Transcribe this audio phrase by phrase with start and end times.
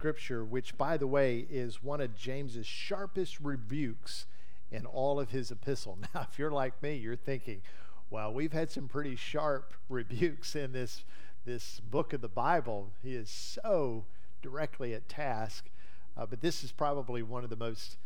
[0.00, 4.24] scripture, which, by the way, is one of James's sharpest rebukes
[4.72, 5.98] in all of his epistle.
[6.14, 7.60] Now, if you're like me, you're thinking,
[8.08, 11.04] well, we've had some pretty sharp rebukes in this,
[11.44, 12.92] this book of the Bible.
[13.02, 14.06] He is so
[14.40, 15.68] directly at task.
[16.16, 17.98] Uh, but this is probably one of the most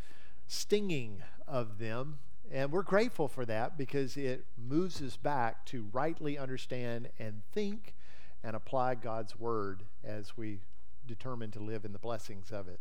[0.48, 2.18] stinging of them.
[2.50, 7.94] And we're grateful for that because it moves us back to rightly understand and think
[8.42, 10.58] and apply God's word as we
[11.06, 12.80] determined to live in the blessings of it.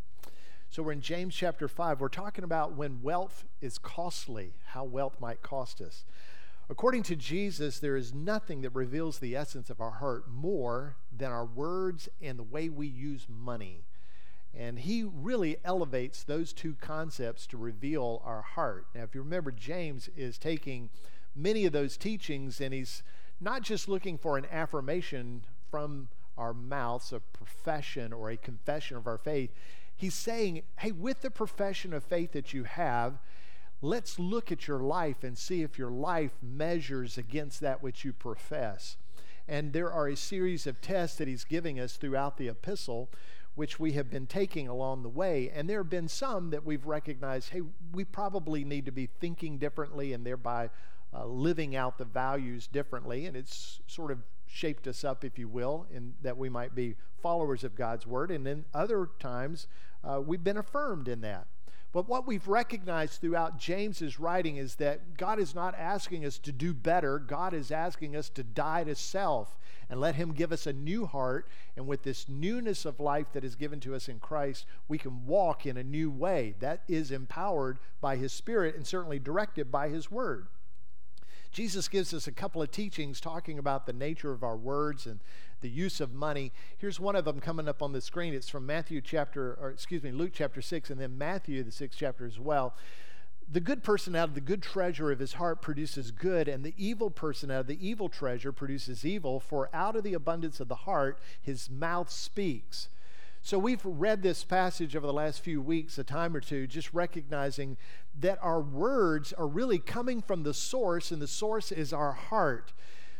[0.69, 2.01] So we're in James chapter 5.
[2.01, 6.03] We're talking about when wealth is costly, how wealth might cost us.
[6.69, 11.31] According to Jesus, there is nothing that reveals the essence of our heart more than
[11.31, 13.83] our words and the way we use money.
[14.55, 18.87] And he really elevates those two concepts to reveal our heart.
[18.95, 20.89] Now, if you remember, James is taking
[21.35, 23.03] many of those teachings and he's
[23.41, 29.07] not just looking for an affirmation from our mouths, a profession or a confession of
[29.07, 29.51] our faith.
[29.95, 33.19] He's saying, hey, with the profession of faith that you have,
[33.81, 38.13] let's look at your life and see if your life measures against that which you
[38.13, 38.97] profess.
[39.47, 43.09] And there are a series of tests that he's giving us throughout the epistle,
[43.55, 45.51] which we have been taking along the way.
[45.53, 49.57] And there have been some that we've recognized hey, we probably need to be thinking
[49.57, 50.69] differently and thereby
[51.15, 53.25] uh, living out the values differently.
[53.25, 56.95] And it's sort of shaped us up, if you will, in that we might be
[57.21, 58.31] followers of God's word.
[58.31, 59.67] And then other times,
[60.03, 61.47] uh, we've been affirmed in that.
[61.93, 66.51] But what we've recognized throughout James's writing is that God is not asking us to
[66.51, 67.19] do better.
[67.19, 71.05] God is asking us to die to self and let Him give us a new
[71.05, 71.47] heart.
[71.77, 75.27] And with this newness of life that is given to us in Christ, we can
[75.27, 79.89] walk in a new way that is empowered by His Spirit and certainly directed by
[79.89, 80.47] His Word.
[81.53, 85.19] Jesus gives us a couple of teachings talking about the nature of our words and
[85.61, 86.51] the use of money.
[86.79, 88.33] Here's one of them coming up on the screen.
[88.33, 91.99] It's from Matthew chapter, or excuse me, Luke chapter 6, and then Matthew, the sixth
[91.99, 92.75] chapter as well.
[93.49, 96.73] The good person out of the good treasure of his heart produces good, and the
[96.75, 100.69] evil person out of the evil treasure produces evil, for out of the abundance of
[100.69, 102.89] the heart his mouth speaks.
[103.45, 106.93] So we've read this passage over the last few weeks, a time or two, just
[106.93, 107.75] recognizing
[108.17, 112.71] that our words are really coming from the source, and the source is our heart.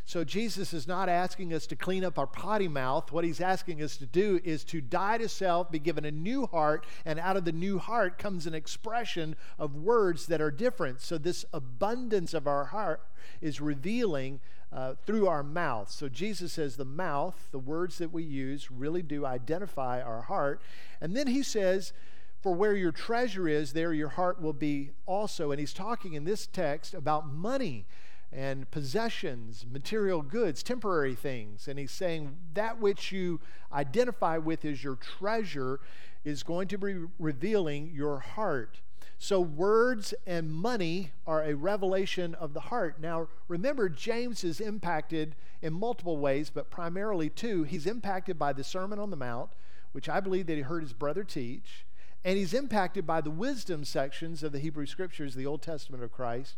[0.06, 3.12] So Jesus is not asking us to clean up our potty mouth.
[3.12, 6.46] What he's asking us to do is to die to self, be given a new
[6.46, 11.00] heart, and out of the new heart comes an expression of words that are different.
[11.00, 13.02] So this abundance of our heart
[13.40, 14.42] is revealing
[14.74, 15.90] uh, through our mouth.
[15.90, 20.62] So Jesus says the mouth, the words that we use, really do identify our heart.
[21.00, 21.94] And then he says,
[22.42, 25.52] for where your treasure is, there your heart will be also.
[25.52, 27.86] And he's talking in this text about money
[28.34, 31.68] and possessions, material goods, temporary things.
[31.68, 33.40] And he's saying that which you
[33.72, 35.80] identify with as your treasure
[36.26, 38.82] is going to be revealing your heart.
[39.20, 43.00] So, words and money are a revelation of the heart.
[43.00, 47.64] Now, remember, James is impacted in multiple ways, but primarily two.
[47.64, 49.52] He's impacted by the Sermon on the Mount,
[49.94, 51.86] which I believe that he heard his brother teach,
[52.26, 56.12] and he's impacted by the wisdom sections of the Hebrew Scriptures, the Old Testament of
[56.12, 56.56] Christ.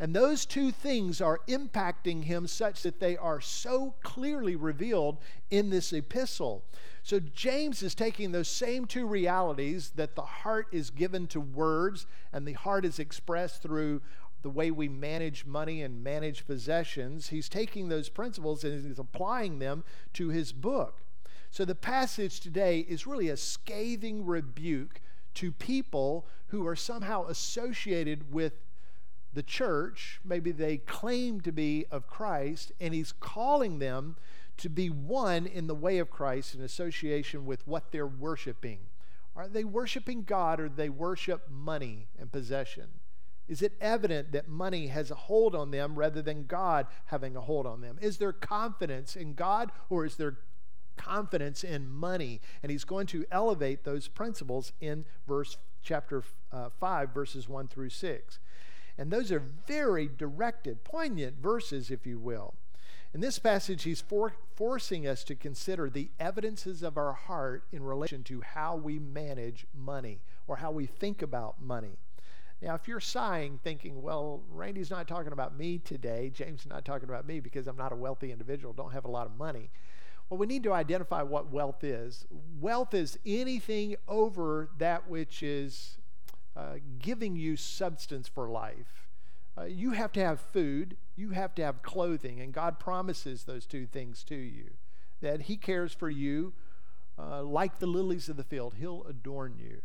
[0.00, 5.18] And those two things are impacting him such that they are so clearly revealed
[5.50, 6.64] in this epistle.
[7.02, 12.06] So James is taking those same two realities that the heart is given to words
[12.32, 14.02] and the heart is expressed through
[14.42, 17.28] the way we manage money and manage possessions.
[17.28, 19.84] He's taking those principles and he's applying them
[20.14, 21.00] to his book.
[21.50, 25.00] So the passage today is really a scathing rebuke
[25.34, 28.54] to people who are somehow associated with
[29.34, 34.16] the church, maybe they claim to be of Christ, and he's calling them
[34.56, 38.78] to be one in the way of Christ in association with what they're worshiping.
[39.36, 42.86] Are they worshiping God or they worship money and possession?
[43.48, 47.40] Is it evident that money has a hold on them rather than God having a
[47.40, 47.98] hold on them?
[48.00, 50.38] Is there confidence in God or is there
[50.96, 52.40] confidence in money?
[52.62, 56.22] And he's going to elevate those principles in verse chapter
[56.52, 58.38] uh, 5 verses 1 through 6.
[58.96, 62.54] And those are very directed, poignant verses, if you will.
[63.12, 67.82] In this passage, he's for, forcing us to consider the evidences of our heart in
[67.82, 71.98] relation to how we manage money or how we think about money.
[72.60, 76.84] Now, if you're sighing, thinking, well, Randy's not talking about me today, James is not
[76.84, 79.70] talking about me because I'm not a wealthy individual, don't have a lot of money.
[80.28, 82.26] Well, we need to identify what wealth is.
[82.60, 85.98] Wealth is anything over that which is
[86.56, 89.08] uh, giving you substance for life.
[89.56, 93.66] Uh, you have to have food, you have to have clothing, and God promises those
[93.66, 94.70] two things to you.
[95.20, 96.52] That He cares for you
[97.16, 99.82] Uh, like the lilies of the field, He'll adorn you.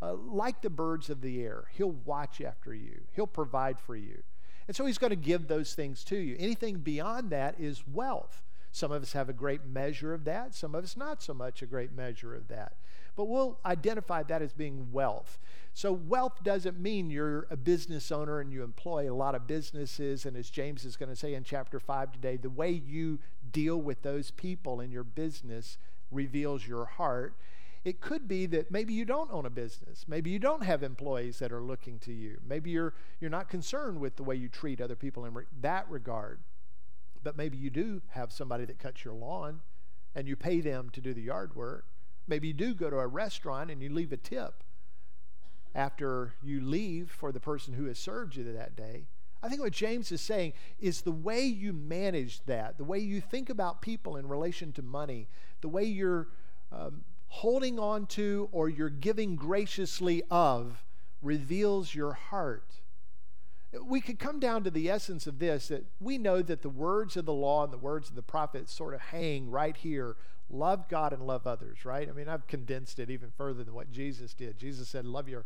[0.00, 4.22] Uh, like the birds of the air, He'll watch after you, He'll provide for you.
[4.66, 6.36] And so He's going to give those things to you.
[6.38, 8.42] Anything beyond that is wealth.
[8.72, 11.60] Some of us have a great measure of that, some of us not so much
[11.60, 12.76] a great measure of that.
[13.20, 15.38] But we'll identify that as being wealth.
[15.74, 20.24] So, wealth doesn't mean you're a business owner and you employ a lot of businesses.
[20.24, 23.18] And as James is going to say in chapter 5 today, the way you
[23.52, 25.76] deal with those people in your business
[26.10, 27.34] reveals your heart.
[27.84, 30.06] It could be that maybe you don't own a business.
[30.08, 32.38] Maybe you don't have employees that are looking to you.
[32.42, 35.86] Maybe you're, you're not concerned with the way you treat other people in re- that
[35.90, 36.40] regard.
[37.22, 39.60] But maybe you do have somebody that cuts your lawn
[40.14, 41.84] and you pay them to do the yard work.
[42.26, 44.62] Maybe you do go to a restaurant and you leave a tip
[45.74, 49.06] after you leave for the person who has served you that day.
[49.42, 53.20] I think what James is saying is the way you manage that, the way you
[53.20, 55.28] think about people in relation to money,
[55.62, 56.28] the way you're
[56.70, 60.84] um, holding on to or you're giving graciously of
[61.22, 62.74] reveals your heart.
[63.82, 67.16] We could come down to the essence of this that we know that the words
[67.16, 70.16] of the law and the words of the prophets sort of hang right here
[70.50, 72.08] love God and love others, right?
[72.08, 74.58] I mean, I've condensed it even further than what Jesus did.
[74.58, 75.44] Jesus said, Love your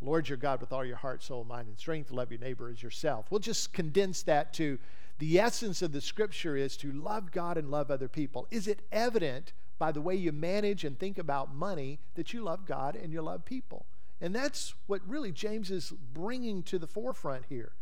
[0.00, 2.10] Lord your God with all your heart, soul, mind, and strength.
[2.10, 3.26] Love your neighbor as yourself.
[3.30, 4.78] We'll just condense that to
[5.18, 8.46] the essence of the scripture is to love God and love other people.
[8.50, 12.66] Is it evident by the way you manage and think about money that you love
[12.66, 13.86] God and you love people?
[14.20, 17.72] And that's what really James is bringing to the forefront here.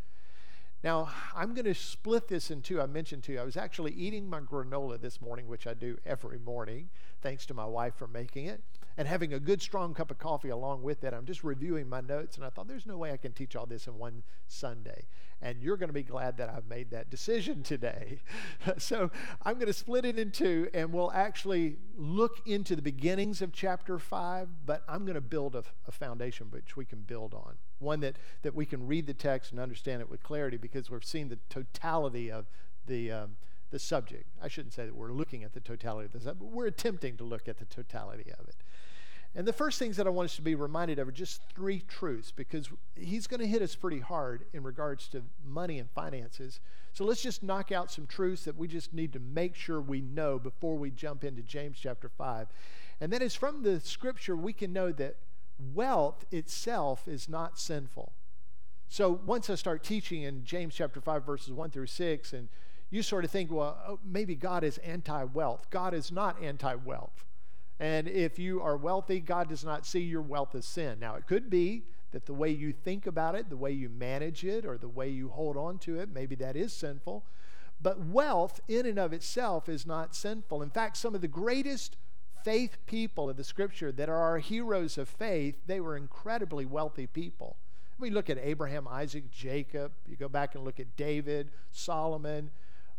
[0.82, 2.80] Now, I'm going to split this in two.
[2.80, 5.98] I mentioned to you, I was actually eating my granola this morning, which I do
[6.04, 6.90] every morning,
[7.22, 8.62] thanks to my wife for making it,
[8.96, 11.14] and having a good strong cup of coffee along with it.
[11.14, 13.66] I'm just reviewing my notes, and I thought, there's no way I can teach all
[13.66, 15.06] this in one Sunday.
[15.40, 18.20] And you're going to be glad that I've made that decision today.
[18.78, 19.10] so
[19.42, 23.52] I'm going to split it in two, and we'll actually look into the beginnings of
[23.52, 27.54] chapter five, but I'm going to build a, a foundation which we can build on
[27.82, 31.00] one that, that we can read the text and understand it with clarity because we're
[31.00, 32.46] seeing the totality of
[32.86, 33.36] the, um,
[33.72, 34.26] the subject.
[34.40, 37.24] I shouldn't say that we're looking at the totality of subject, but we're attempting to
[37.24, 38.54] look at the totality of it.
[39.34, 41.80] And the first things that I want us to be reminded of are just three
[41.88, 46.60] truths because he's going to hit us pretty hard in regards to money and finances.
[46.92, 50.02] So let's just knock out some truths that we just need to make sure we
[50.02, 52.48] know before we jump into James chapter 5.
[53.00, 55.16] And that is from the scripture, we can know that
[55.74, 58.12] wealth itself is not sinful.
[58.88, 62.50] So once I start teaching in James chapter 5, verses 1 through 6, and
[62.92, 65.66] you sort of think, well, oh, maybe God is anti wealth.
[65.70, 67.24] God is not anti wealth.
[67.80, 71.00] And if you are wealthy, God does not see your wealth as sin.
[71.00, 74.44] Now, it could be that the way you think about it, the way you manage
[74.44, 77.24] it, or the way you hold on to it, maybe that is sinful.
[77.80, 80.62] But wealth in and of itself is not sinful.
[80.62, 81.96] In fact, some of the greatest
[82.44, 87.06] faith people of the scripture that are our heroes of faith, they were incredibly wealthy
[87.06, 87.56] people.
[87.98, 89.92] We look at Abraham, Isaac, Jacob.
[90.06, 92.50] You go back and look at David, Solomon.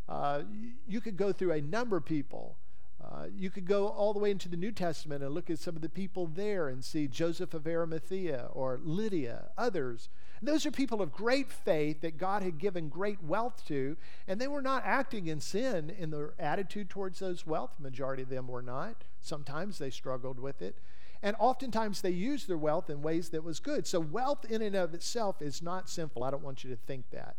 [0.08, 0.44] Uh,
[0.88, 2.58] you could go through a number of people.
[3.04, 5.76] Uh, you could go all the way into the New Testament and look at some
[5.76, 10.10] of the people there and see Joseph of Arimathea or Lydia, others
[10.46, 13.98] those are people of great faith that God had given great wealth to,
[14.28, 17.72] and they were not acting in sin in their attitude towards those wealth.
[17.80, 19.06] majority of them were not.
[19.22, 20.80] Sometimes they struggled with it.
[21.22, 23.88] And oftentimes they used their wealth in ways that was good.
[23.88, 26.24] So wealth in and of itself is not sinful.
[26.24, 27.38] I don't want you to think that.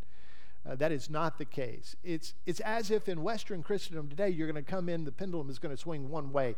[0.66, 1.94] Uh, that is not the case.
[2.02, 5.50] It's, it's as if in Western Christendom today, you're going to come in, the pendulum
[5.50, 6.56] is going to swing one way.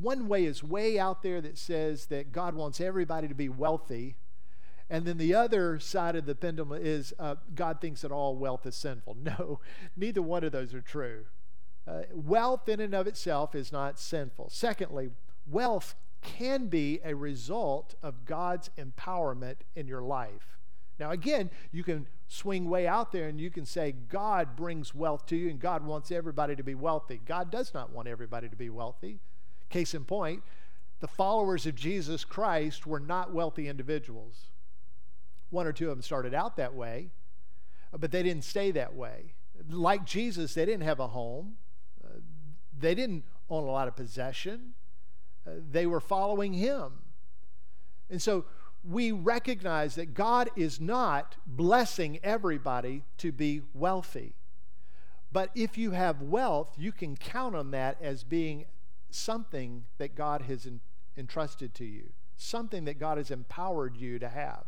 [0.00, 4.16] One way is way out there that says that God wants everybody to be wealthy,
[4.90, 8.66] and then the other side of the pendulum is uh, God thinks that all wealth
[8.66, 9.16] is sinful.
[9.22, 9.60] No,
[9.96, 11.24] neither one of those are true.
[11.86, 14.50] Uh, wealth in and of itself is not sinful.
[14.50, 15.10] Secondly,
[15.46, 20.57] wealth can be a result of God's empowerment in your life.
[20.98, 25.26] Now, again, you can swing way out there and you can say God brings wealth
[25.26, 27.20] to you and God wants everybody to be wealthy.
[27.24, 29.20] God does not want everybody to be wealthy.
[29.70, 30.42] Case in point,
[31.00, 34.50] the followers of Jesus Christ were not wealthy individuals.
[35.50, 37.10] One or two of them started out that way,
[37.98, 39.34] but they didn't stay that way.
[39.70, 41.56] Like Jesus, they didn't have a home,
[42.04, 42.18] uh,
[42.78, 44.74] they didn't own a lot of possession,
[45.46, 46.92] uh, they were following Him.
[48.10, 48.44] And so
[48.84, 54.34] we recognize that God is not blessing everybody to be wealthy.
[55.30, 58.64] But if you have wealth, you can count on that as being
[59.10, 60.66] something that God has
[61.16, 64.64] entrusted to you, something that God has empowered you to have.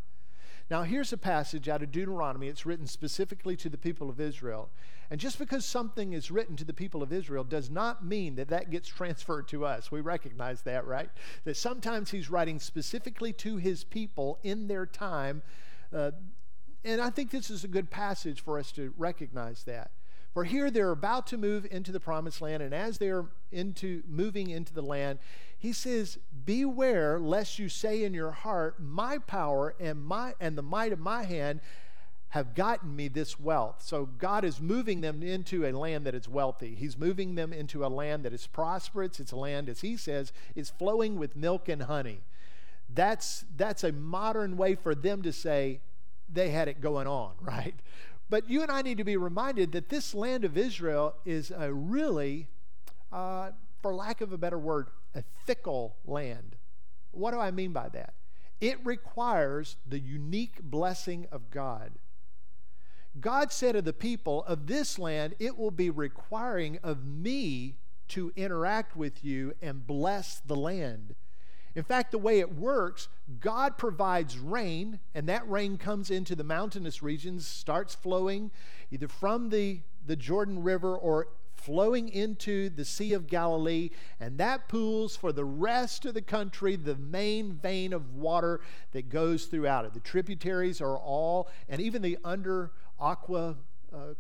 [0.70, 2.46] Now, here's a passage out of Deuteronomy.
[2.46, 4.70] It's written specifically to the people of Israel.
[5.10, 8.48] And just because something is written to the people of Israel does not mean that
[8.48, 9.90] that gets transferred to us.
[9.90, 11.10] We recognize that, right?
[11.44, 15.42] That sometimes he's writing specifically to his people in their time.
[15.92, 16.12] Uh,
[16.84, 19.90] and I think this is a good passage for us to recognize that.
[20.32, 24.50] For here they're about to move into the promised land, and as they're into moving
[24.50, 25.18] into the land,
[25.61, 30.62] he says, Beware lest you say in your heart, My power and my and the
[30.62, 31.61] might of my hand
[32.31, 33.83] have gotten me this wealth.
[33.85, 36.75] So God is moving them into a land that is wealthy.
[36.75, 39.21] He's moving them into a land that is prosperous.
[39.21, 42.21] It's a land, as he says, is flowing with milk and honey.
[42.93, 45.81] That's that's a modern way for them to say
[46.33, 47.75] they had it going on, right?
[48.31, 51.71] But you and I need to be reminded that this land of Israel is a
[51.71, 52.47] really,
[53.12, 53.50] uh,
[53.83, 56.57] for lack of a better word, a fickle land.
[57.12, 58.14] What do I mean by that?
[58.61, 61.93] It requires the unique blessing of God.
[63.19, 67.76] God said of the people of this land, it will be requiring of me
[68.09, 71.14] to interact with you and bless the land.
[71.75, 76.45] In fact, the way it works, God provides rain, and that rain comes into the
[76.45, 78.50] mountainous regions, starts flowing
[78.90, 81.29] either from the, the Jordan River or
[81.61, 86.76] flowing into the Sea of Galilee, and that pools for the rest of the country
[86.76, 88.61] the main vein of water
[88.93, 89.95] that goes throughout it.
[89.95, 93.57] The tributaries are all, and even the under aqua
[93.93, 94.14] uh,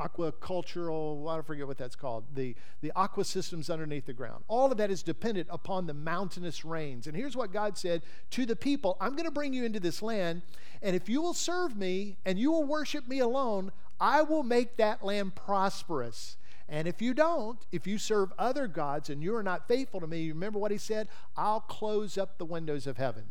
[0.00, 4.44] aquacultural, I forget what that's called, the, the aqua systems underneath the ground.
[4.48, 7.06] All of that is dependent upon the mountainous rains.
[7.06, 10.02] And here's what God said to the people I'm going to bring you into this
[10.02, 10.42] land,
[10.82, 14.76] and if you will serve me and you will worship me alone, I will make
[14.78, 16.36] that land prosperous.
[16.70, 20.06] And if you don't, if you serve other gods and you are not faithful to
[20.06, 21.08] me, remember what he said?
[21.36, 23.24] I'll close up the windows of heaven.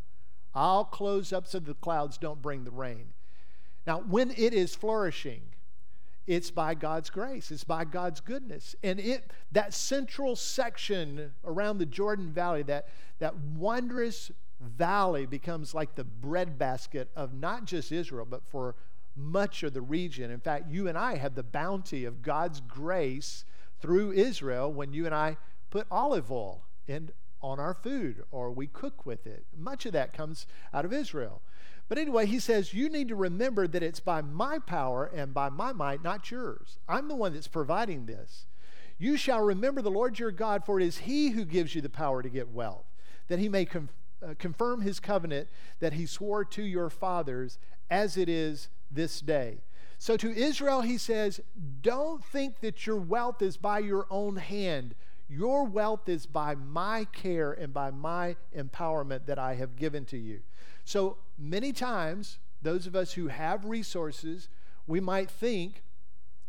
[0.54, 3.14] I'll close up so the clouds don't bring the rain.
[3.88, 5.42] Now, when it is flourishing,
[6.28, 8.76] it's by God's grace, it's by God's goodness.
[8.84, 15.96] And it that central section around the Jordan Valley, that, that wondrous valley becomes like
[15.96, 18.76] the breadbasket of not just Israel, but for
[19.20, 20.32] much of the region.
[20.32, 23.46] In fact, you and I have the bounty of God's grace
[23.82, 25.38] through Israel when you and I
[25.70, 27.12] put olive oil in
[27.42, 29.46] on our food or we cook with it.
[29.58, 31.42] Much of that comes out of Israel.
[31.88, 35.50] But anyway, he says, You need to remember that it's by my power and by
[35.50, 36.78] my might, not yours.
[36.88, 38.46] I'm the one that's providing this.
[38.98, 41.90] You shall remember the Lord your God, for it is he who gives you the
[41.90, 42.86] power to get wealth,
[43.30, 45.48] that he may uh, confirm his covenant
[45.80, 47.58] that he swore to your fathers
[47.90, 49.60] as it is this day.
[49.98, 51.42] So to Israel, he says,
[51.82, 54.96] Don't think that your wealth is by your own hand.
[55.28, 60.18] Your wealth is by my care and by my empowerment that I have given to
[60.18, 60.40] you.
[60.86, 64.50] So many times, those of us who have resources,
[64.88, 65.84] we might think,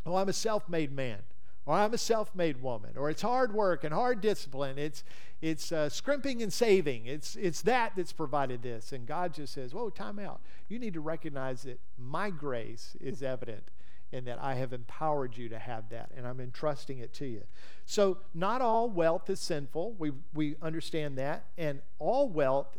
[0.06, 1.18] oh, I'm a self made man,
[1.66, 4.78] or I'm a self made woman, or it's hard work and hard discipline.
[4.78, 5.04] It's,
[5.42, 7.06] it's uh, scrimping and saving.
[7.06, 8.92] It's, it's that that's provided this.
[8.92, 10.40] And God just says, whoa, time out.
[10.68, 13.70] You need to recognize that my grace is evident
[14.12, 17.44] and that I have empowered you to have that, and I'm entrusting it to you.
[17.86, 19.94] So, not all wealth is sinful.
[19.98, 21.44] We, we understand that.
[21.56, 22.76] And all wealth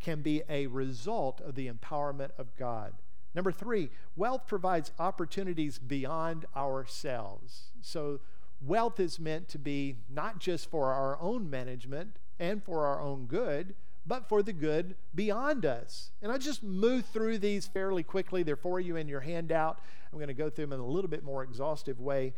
[0.00, 2.92] can be a result of the empowerment of God.
[3.34, 7.72] Number three, wealth provides opportunities beyond ourselves.
[7.82, 8.20] So,
[8.60, 13.26] wealth is meant to be not just for our own management and for our own
[13.26, 13.74] good,
[14.06, 16.10] but for the good beyond us.
[16.22, 18.42] And I just move through these fairly quickly.
[18.42, 19.80] They're for you in your handout.
[20.12, 22.32] I'm going to go through them in a little bit more exhaustive way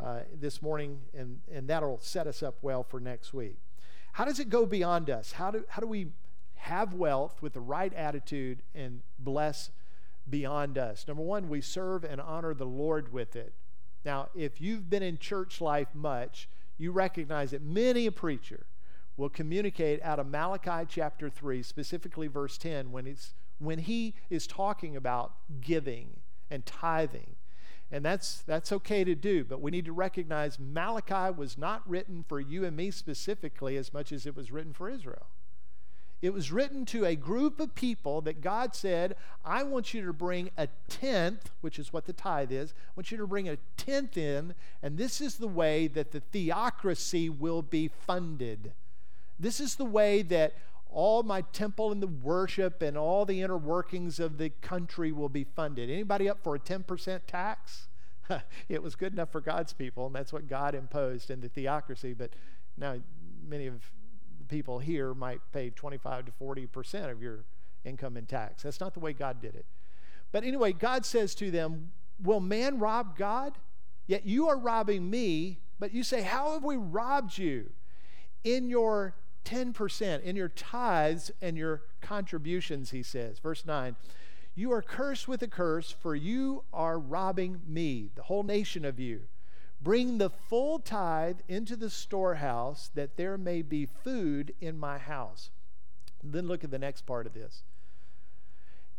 [0.00, 3.56] uh, this morning, and, and that'll set us up well for next week.
[4.12, 5.32] How does it go beyond us?
[5.32, 6.08] How do, how do we
[6.66, 9.70] have wealth with the right attitude and bless
[10.28, 11.06] beyond us.
[11.06, 13.54] Number one, we serve and honor the Lord with it.
[14.06, 16.48] Now, if you've been in church life much,
[16.78, 18.66] you recognize that many a preacher
[19.16, 24.46] will communicate out of Malachi chapter 3, specifically verse 10, when, it's, when he is
[24.46, 27.34] talking about giving and tithing.
[27.90, 32.24] And that's, that's okay to do, but we need to recognize Malachi was not written
[32.28, 35.26] for you and me specifically as much as it was written for Israel.
[36.22, 40.12] It was written to a group of people that God said, I want you to
[40.12, 42.72] bring a tenth, which is what the tithe is.
[42.72, 46.20] I want you to bring a tenth in, and this is the way that the
[46.20, 48.72] theocracy will be funded.
[49.38, 50.54] This is the way that
[50.90, 55.28] all my temple and the worship and all the inner workings of the country will
[55.28, 55.90] be funded.
[55.90, 57.88] Anybody up for a 10% tax?
[58.68, 62.14] it was good enough for God's people, and that's what God imposed in the theocracy.
[62.14, 62.30] But
[62.78, 62.96] now
[63.46, 63.74] many of
[64.48, 67.44] people here might pay 25 to 40 percent of your
[67.84, 68.62] income in tax.
[68.62, 69.66] That's not the way God did it.
[70.32, 73.58] But anyway, God says to them, Will man rob God?
[74.06, 75.60] Yet you are robbing me.
[75.78, 77.70] But you say, How have we robbed you?
[78.44, 83.38] In your 10%, in your tithes and your contributions, he says.
[83.38, 83.96] Verse 9,
[84.54, 88.98] You are cursed with a curse, for you are robbing me, the whole nation of
[88.98, 89.22] you.
[89.86, 95.50] Bring the full tithe into the storehouse, that there may be food in my house.
[96.24, 97.62] Then look at the next part of this.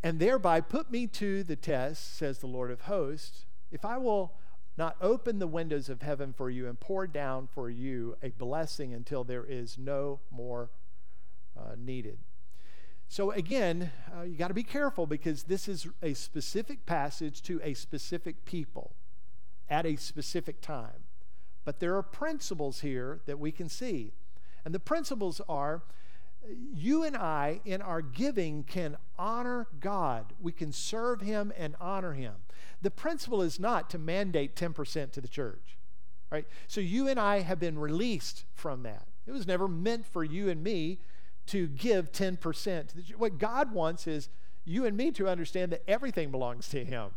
[0.01, 4.36] And thereby put me to the test, says the Lord of hosts, if I will
[4.77, 8.94] not open the windows of heaven for you and pour down for you a blessing
[8.94, 10.70] until there is no more
[11.60, 12.20] uh, needed.
[13.10, 17.60] So, again, uh, you got to be careful because this is a specific passage to
[17.62, 18.96] a specific people
[19.70, 21.04] at a specific time.
[21.66, 24.14] But there are principles here that we can see.
[24.64, 25.84] And the principles are
[26.74, 30.34] you and I, in our giving, can honor God.
[30.40, 32.36] We can serve Him and honor Him.
[32.82, 35.78] The principle is not to mandate 10% to the church,
[36.32, 36.46] right?
[36.68, 39.08] So you and I have been released from that.
[39.26, 41.00] It was never meant for you and me
[41.48, 43.04] to give 10% to the.
[43.18, 44.30] What God wants is
[44.64, 47.12] you and me to understand that everything belongs to Him.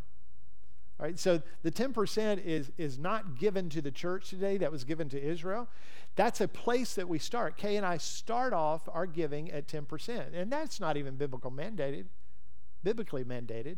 [1.01, 1.17] Right?
[1.17, 5.21] So the 10% is, is not given to the church today, that was given to
[5.21, 5.67] Israel.
[6.15, 7.57] That's a place that we start.
[7.57, 10.27] Kay and I start off our giving at 10%.
[10.31, 12.05] And that's not even biblical mandated,
[12.83, 13.77] biblically mandated.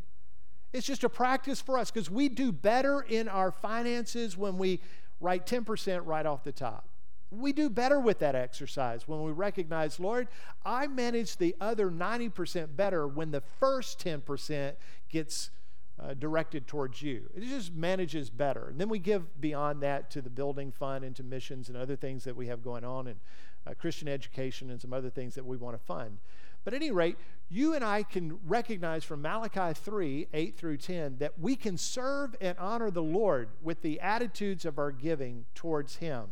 [0.74, 4.82] It's just a practice for us because we do better in our finances when we
[5.22, 6.89] write 10% right off the top.
[7.32, 10.27] We do better with that exercise when we recognize, Lord,
[10.65, 14.74] I manage the other 90% better when the first 10%
[15.10, 15.51] gets
[16.00, 17.29] uh, directed towards you.
[17.35, 18.69] It just manages better.
[18.69, 21.95] And then we give beyond that to the building fund and to missions and other
[21.95, 23.19] things that we have going on and
[23.65, 26.17] uh, Christian education and some other things that we want to fund.
[26.63, 27.17] But at any rate,
[27.50, 32.35] you and I can recognize from Malachi 3 8 through 10 that we can serve
[32.41, 36.29] and honor the Lord with the attitudes of our giving towards Him.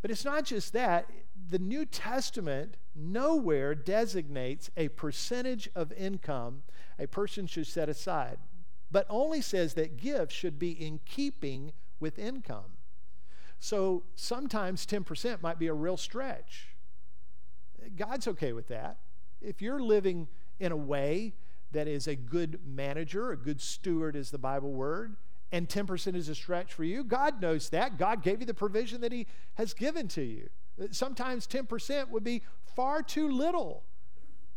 [0.00, 1.10] But it's not just that.
[1.50, 6.62] The New Testament nowhere designates a percentage of income
[6.98, 8.38] a person should set aside
[8.92, 12.76] but only says that gifts should be in keeping with income.
[13.58, 16.76] So sometimes 10% might be a real stretch.
[17.96, 18.98] God's okay with that.
[19.40, 20.28] If you're living
[20.60, 21.34] in a way
[21.72, 25.16] that is a good manager, a good steward is the Bible word,
[25.50, 27.98] and 10% is a stretch for you, God knows that.
[27.98, 30.48] God gave you the provision that He has given to you.
[30.90, 32.42] Sometimes 10% would be
[32.74, 33.84] far too little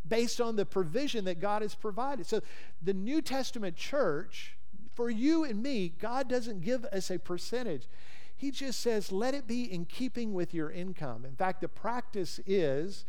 [0.07, 2.25] based on the provision that God has provided.
[2.25, 2.41] So
[2.81, 4.55] the New Testament church,
[4.93, 7.87] for you and me, God doesn't give us a percentage.
[8.35, 11.25] He just says, let it be in keeping with your income.
[11.25, 13.05] In fact, the practice is,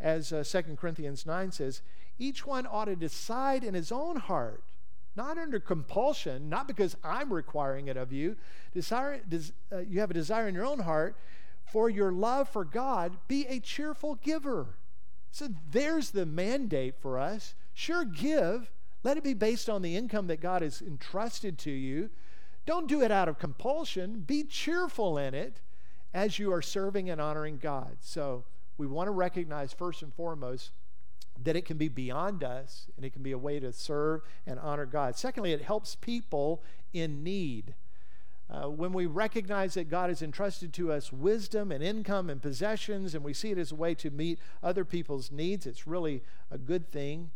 [0.00, 1.82] as uh, 2 Corinthians 9 says,
[2.18, 4.62] each one ought to decide in his own heart,
[5.14, 8.36] not under compulsion, not because I'm requiring it of you.
[8.72, 11.16] Desire, des, uh, you have a desire in your own heart
[11.70, 14.76] for your love for God, be a cheerful giver.
[15.32, 17.54] So there's the mandate for us.
[17.72, 18.70] Sure, give.
[19.02, 22.10] Let it be based on the income that God has entrusted to you.
[22.66, 24.20] Don't do it out of compulsion.
[24.20, 25.60] Be cheerful in it
[26.14, 27.96] as you are serving and honoring God.
[28.00, 28.44] So
[28.76, 30.70] we want to recognize, first and foremost,
[31.42, 34.60] that it can be beyond us and it can be a way to serve and
[34.60, 35.16] honor God.
[35.16, 37.74] Secondly, it helps people in need.
[38.52, 43.14] Uh, when we recognize that God has entrusted to us wisdom and income and possessions,
[43.14, 46.58] and we see it as a way to meet other people's needs, it's really a
[46.58, 47.30] good thing.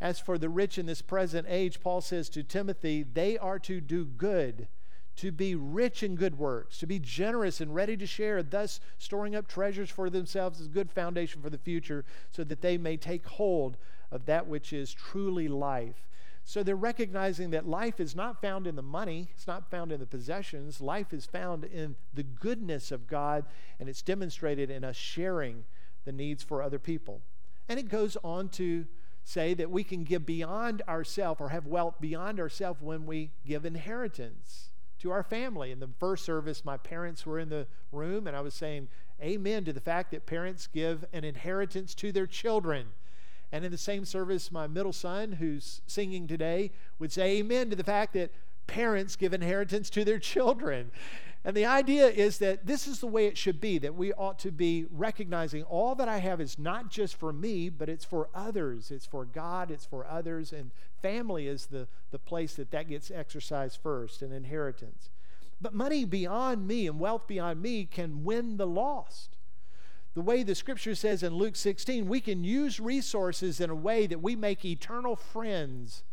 [0.00, 3.82] As for the rich in this present age, Paul says to Timothy, they are to
[3.82, 4.66] do good,
[5.16, 9.36] to be rich in good works, to be generous and ready to share, thus storing
[9.36, 12.96] up treasures for themselves as a good foundation for the future, so that they may
[12.96, 13.76] take hold
[14.10, 16.08] of that which is truly life.
[16.44, 20.00] So they're recognizing that life is not found in the money, it's not found in
[20.00, 20.80] the possessions.
[20.80, 23.44] Life is found in the goodness of God,
[23.78, 25.64] and it's demonstrated in us sharing
[26.04, 27.20] the needs for other people.
[27.68, 28.86] And it goes on to
[29.24, 33.64] say that we can give beyond ourselves or have wealth beyond ourselves when we give
[33.64, 35.70] inheritance to our family.
[35.70, 38.88] In the first service, my parents were in the room, and I was saying
[39.22, 42.88] amen to the fact that parents give an inheritance to their children.
[43.52, 47.76] And in the same service, my middle son, who's singing today, would say amen to
[47.76, 48.32] the fact that
[48.66, 50.90] parents give inheritance to their children.
[51.44, 54.38] And the idea is that this is the way it should be, that we ought
[54.40, 58.28] to be recognizing all that I have is not just for me, but it's for
[58.32, 58.92] others.
[58.92, 60.70] It's for God, it's for others, and
[61.02, 65.10] family is the, the place that that gets exercised first, and inheritance.
[65.60, 69.36] But money beyond me and wealth beyond me can win the lost.
[70.14, 74.06] The way the scripture says in Luke 16, we can use resources in a way
[74.06, 76.04] that we make eternal friends.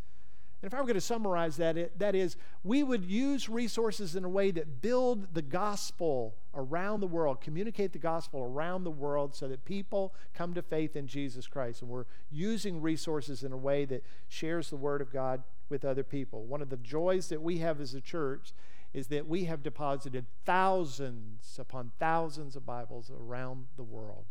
[0.62, 4.16] And if I were going to summarize that, it, that is, we would use resources
[4.16, 8.92] in a way that build the gospel around the world, communicate the gospel around the
[8.92, 11.82] world so that people come to faith in Jesus Christ.
[11.82, 16.04] And we're using resources in a way that shares the word of God with other
[16.04, 16.44] people.
[16.44, 18.54] One of the joys that we have as a church
[18.94, 24.26] is that we have deposited thousands upon thousands of Bibles around the world.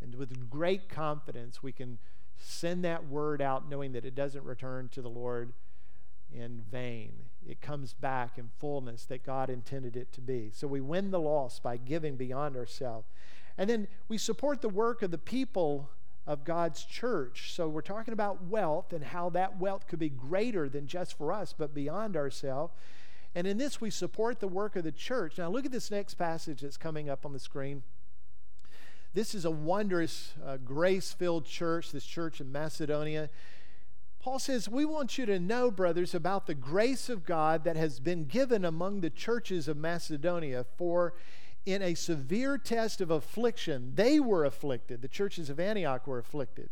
[0.00, 1.98] And with great confidence, we can
[2.38, 5.52] send that word out knowing that it doesn't return to the Lord
[6.32, 7.12] in vain.
[7.46, 10.50] It comes back in fullness that God intended it to be.
[10.54, 13.08] So we win the loss by giving beyond ourselves.
[13.58, 15.90] And then we support the work of the people
[16.26, 17.52] of God's church.
[17.52, 21.32] So we're talking about wealth and how that wealth could be greater than just for
[21.32, 22.72] us, but beyond ourselves.
[23.34, 25.38] And in this, we support the work of the church.
[25.38, 27.82] Now, look at this next passage that's coming up on the screen.
[29.14, 33.30] This is a wondrous, uh, grace filled church, this church in Macedonia.
[34.20, 38.00] Paul says, We want you to know, brothers, about the grace of God that has
[38.00, 40.64] been given among the churches of Macedonia.
[40.76, 41.14] For
[41.66, 45.02] in a severe test of affliction, they were afflicted.
[45.02, 46.70] The churches of Antioch were afflicted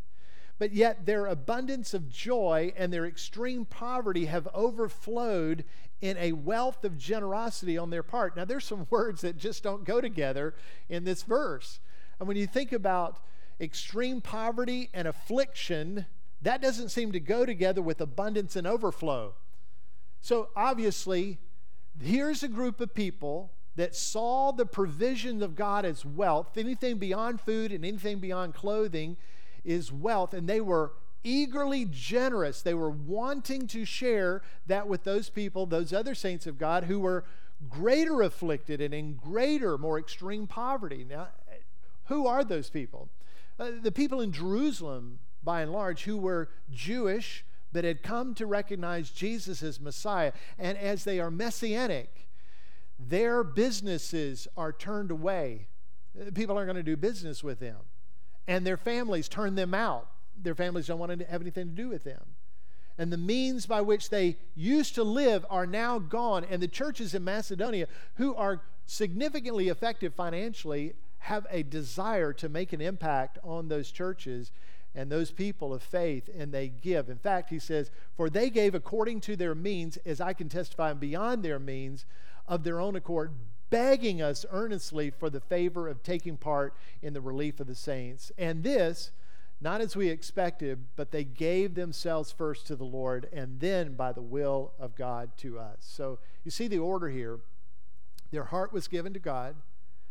[0.59, 5.65] but yet their abundance of joy and their extreme poverty have overflowed
[6.01, 8.37] in a wealth of generosity on their part.
[8.37, 10.55] Now, there's some words that just don't go together
[10.89, 11.81] in this verse.
[12.19, 13.21] And when you think about
[13.61, 16.07] extreme poverty and affliction,
[16.43, 19.35] that doesn't seem to go together with abundance and overflow.
[20.21, 21.39] So, obviously,
[22.01, 27.41] here's a group of people that saw the provision of God as wealth, anything beyond
[27.41, 29.17] food and anything beyond clothing
[29.65, 30.93] is wealth, and they were
[31.25, 32.63] eagerly generous.
[32.63, 37.01] They were wanting to share that with those people, those other saints of God who
[37.01, 37.25] were
[37.69, 41.05] greater afflicted and in greater, more extreme poverty.
[41.09, 41.29] Now,
[42.07, 43.09] who are those people?
[43.59, 48.47] Uh, the people in Jerusalem, by and large, who were Jewish but had come to
[48.47, 50.33] recognize Jesus as Messiah.
[50.59, 52.27] And as they are messianic,
[52.99, 55.67] their businesses are turned away.
[56.35, 57.77] People aren't going to do business with them
[58.49, 60.09] and their families turn them out.
[60.43, 62.23] Their families don't want to have anything to do with them.
[62.99, 66.45] And the means by which they used to live are now gone.
[66.51, 72.73] And the churches in Macedonia, who are significantly effective financially, have a desire to make
[72.73, 74.51] an impact on those churches
[74.95, 77.09] and those people of faith, and they give.
[77.09, 80.91] In fact, he says, For they gave according to their means, as I can testify,
[80.91, 82.05] and beyond their means,
[82.49, 83.33] of their own accord,
[83.71, 88.33] begging us earnestly for the favor of taking part in the relief of the saints.
[88.39, 89.11] And this,
[89.61, 94.13] not as we expected, but they gave themselves first to the Lord and then by
[94.13, 95.79] the will of God to us.
[95.81, 97.41] So you see the order here.
[98.31, 99.57] Their heart was given to God,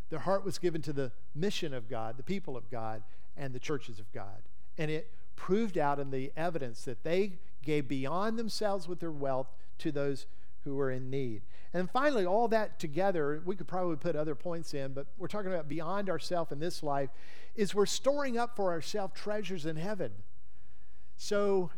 [0.10, 3.04] their heart was given to the mission of God, the people of God,
[3.36, 4.42] and the churches of God.
[4.78, 7.34] And it proved out in the evidence that they
[7.64, 10.26] gave beyond themselves with their wealth to those
[10.64, 11.42] who were in need.
[11.74, 15.52] And finally, all that together, we could probably put other points in, but we're talking
[15.52, 17.10] about beyond ourselves in this life,
[17.56, 20.12] is we're storing up for ourselves treasures in heaven.
[21.18, 21.72] So,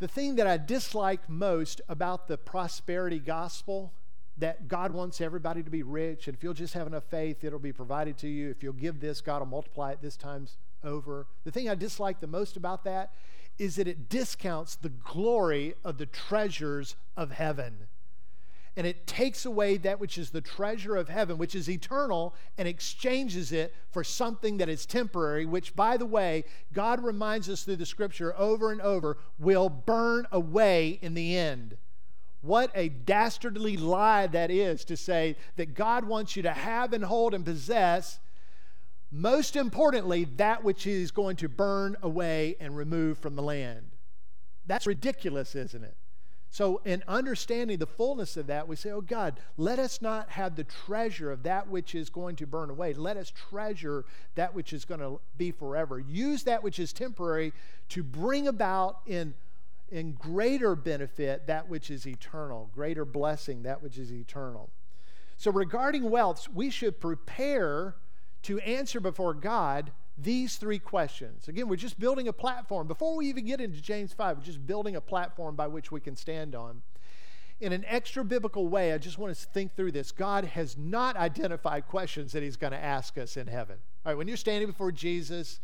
[0.00, 3.92] the thing that I dislike most about the prosperity gospel
[4.36, 7.60] that God wants everybody to be rich, and if you'll just have enough faith, it'll
[7.60, 8.50] be provided to you.
[8.50, 11.26] If you'll give this, God will multiply it this times over.
[11.44, 13.12] The thing I dislike the most about that
[13.58, 17.88] is that it discounts the glory of the treasures of heaven.
[18.76, 22.66] And it takes away that which is the treasure of heaven, which is eternal, and
[22.66, 27.76] exchanges it for something that is temporary, which, by the way, God reminds us through
[27.76, 31.76] the scripture over and over will burn away in the end.
[32.40, 37.04] What a dastardly lie that is to say that God wants you to have and
[37.04, 38.18] hold and possess
[39.14, 43.92] most importantly, that which is going to burn away and remove from the land.
[44.66, 45.96] That's ridiculous, isn't it?
[46.50, 50.56] So, in understanding the fullness of that, we say, Oh God, let us not have
[50.56, 52.92] the treasure of that which is going to burn away.
[52.92, 56.00] Let us treasure that which is going to be forever.
[56.00, 57.52] Use that which is temporary
[57.90, 59.34] to bring about in,
[59.90, 64.70] in greater benefit that which is eternal, greater blessing that which is eternal.
[65.36, 67.94] So, regarding wealth, we should prepare
[68.44, 71.48] to answer before God these three questions.
[71.48, 72.86] Again, we're just building a platform.
[72.86, 76.00] Before we even get into James 5, we're just building a platform by which we
[76.00, 76.82] can stand on.
[77.60, 80.12] In an extra biblical way, I just want us to think through this.
[80.12, 83.76] God has not identified questions that He's going to ask us in heaven.
[84.04, 85.60] All right, when you're standing before Jesus,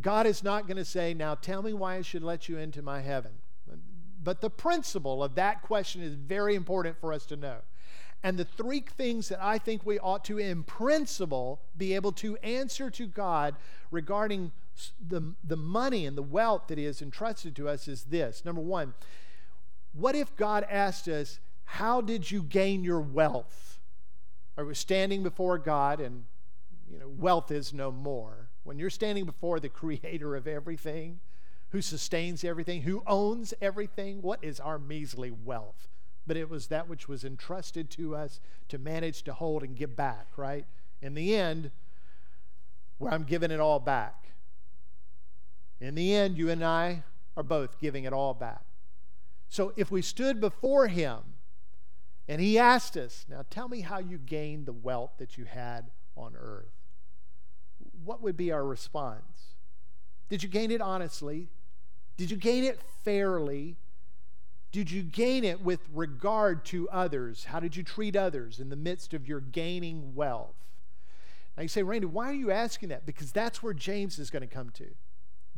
[0.00, 2.82] God is not going to say, Now tell me why I should let you into
[2.82, 3.32] my heaven.
[4.22, 7.58] But the principle of that question is very important for us to know.
[8.22, 12.36] And the three things that I think we ought to, in principle, be able to
[12.38, 13.56] answer to God
[13.90, 14.52] regarding
[15.06, 18.44] the, the money and the wealth that He has entrusted to us is this.
[18.44, 18.94] Number one,
[19.92, 23.78] what if God asked us, How did you gain your wealth?
[24.56, 26.24] Are we standing before God and
[26.90, 28.48] you know, wealth is no more?
[28.64, 31.20] When you're standing before the creator of everything,
[31.70, 35.88] who sustains everything, who owns everything, what is our measly wealth?
[36.26, 39.96] But it was that which was entrusted to us to manage, to hold, and give
[39.96, 40.66] back, right?
[41.02, 41.70] In the end,
[42.98, 44.32] where I'm giving it all back.
[45.80, 47.02] In the end, you and I
[47.36, 48.64] are both giving it all back.
[49.48, 51.20] So if we stood before him
[52.28, 55.90] and he asked us, Now tell me how you gained the wealth that you had
[56.16, 56.72] on earth,
[58.04, 59.54] what would be our response?
[60.28, 61.48] Did you gain it honestly?
[62.16, 63.76] Did you gain it fairly?
[64.72, 67.44] Did you gain it with regard to others?
[67.44, 70.54] How did you treat others in the midst of your gaining wealth?
[71.56, 73.04] Now you say, Randy, why are you asking that?
[73.04, 74.86] Because that's where James is going to come to.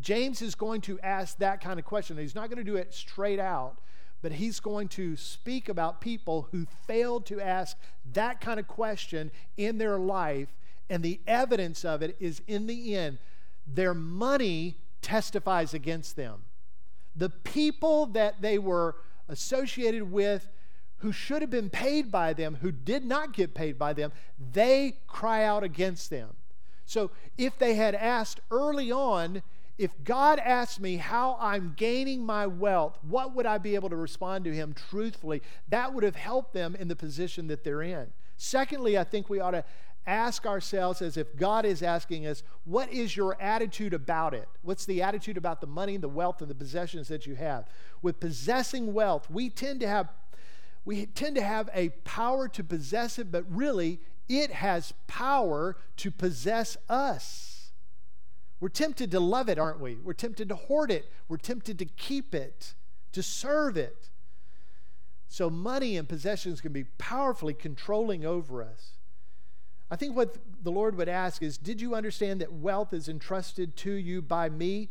[0.00, 2.16] James is going to ask that kind of question.
[2.16, 3.76] He's not going to do it straight out,
[4.22, 7.76] but he's going to speak about people who failed to ask
[8.14, 10.48] that kind of question in their life,
[10.88, 13.18] and the evidence of it is in the end,
[13.66, 16.44] their money testifies against them.
[17.14, 18.96] The people that they were
[19.28, 20.48] associated with
[20.98, 24.12] who should have been paid by them, who did not get paid by them,
[24.52, 26.30] they cry out against them.
[26.84, 29.42] So if they had asked early on,
[29.78, 33.96] if God asked me how I'm gaining my wealth, what would I be able to
[33.96, 35.42] respond to him truthfully?
[35.68, 38.12] That would have helped them in the position that they're in.
[38.36, 39.64] Secondly, I think we ought to
[40.06, 44.48] ask ourselves as if God is asking us, what is your attitude about it?
[44.62, 47.68] What's the attitude about the money, the wealth, and the possessions that you have?
[48.00, 50.08] With possessing wealth, we tend to have
[50.84, 56.10] we tend to have a power to possess it, but really it has power to
[56.10, 57.70] possess us.
[58.58, 59.96] We're tempted to love it, aren't we?
[59.96, 61.10] We're tempted to hoard it.
[61.28, 62.74] We're tempted to keep it,
[63.12, 64.08] to serve it.
[65.28, 68.98] So, money and possessions can be powerfully controlling over us.
[69.92, 73.76] I think what the Lord would ask is Did you understand that wealth is entrusted
[73.76, 74.88] to you by me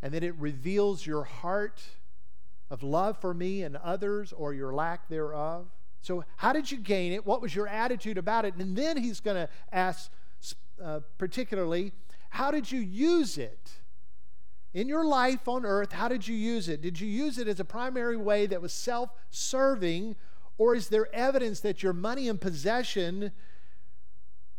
[0.00, 1.82] and that it reveals your heart
[2.70, 5.66] of love for me and others or your lack thereof?
[6.00, 7.26] So, how did you gain it?
[7.26, 8.54] What was your attitude about it?
[8.54, 10.10] And then he's going to ask,
[10.82, 11.92] uh, particularly,
[12.30, 13.72] how did you use it?
[14.72, 16.80] In your life on earth, how did you use it?
[16.80, 20.16] Did you use it as a primary way that was self serving,
[20.56, 23.30] or is there evidence that your money and possession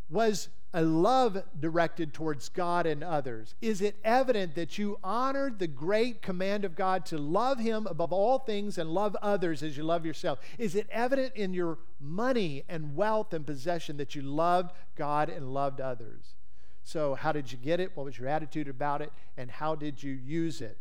[0.10, 3.56] was a love directed towards God and others?
[3.62, 8.12] Is it evident that you honored the great command of God to love Him above
[8.12, 10.40] all things and love others as you love yourself?
[10.58, 15.54] Is it evident in your money and wealth and possession that you loved God and
[15.54, 16.36] loved others?
[16.84, 17.96] So, how did you get it?
[17.96, 19.12] What was your attitude about it?
[19.38, 20.78] And how did you use it?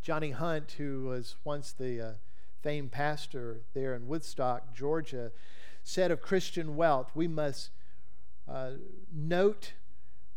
[0.00, 2.12] Johnny Hunt, who was once the uh,
[2.62, 5.32] famed pastor there in Woodstock, Georgia,
[5.82, 7.70] said of Christian wealth, we must
[8.48, 8.72] uh,
[9.12, 9.72] note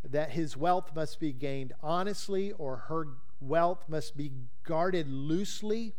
[0.02, 3.08] that his wealth must be gained honestly, or her
[3.40, 4.32] wealth must be
[4.64, 5.94] guarded loosely,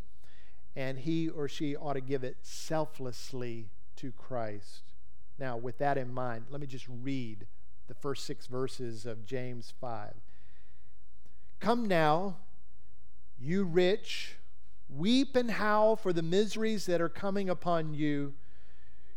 [0.75, 4.83] and he or she ought to give it selflessly to Christ.
[5.39, 7.47] Now, with that in mind, let me just read
[7.87, 10.13] the first six verses of James 5.
[11.59, 12.37] Come now,
[13.39, 14.37] you rich,
[14.89, 18.33] weep and howl for the miseries that are coming upon you.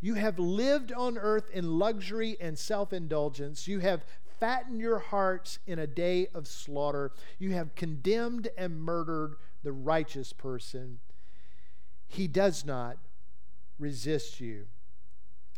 [0.00, 3.66] You have lived on earth in luxury and self indulgence.
[3.66, 4.04] You have
[4.38, 7.12] fattened your hearts in a day of slaughter.
[7.38, 10.98] You have condemned and murdered the righteous person.
[12.06, 12.98] He does not
[13.78, 14.66] resist you.